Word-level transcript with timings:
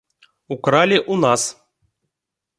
Украли 0.55 0.97
у 1.15 1.19
нас. 1.25 1.45